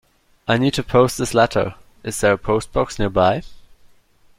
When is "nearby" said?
2.97-3.43